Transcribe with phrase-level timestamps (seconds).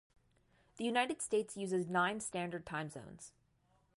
[0.77, 3.33] The United States uses nine standard time zones.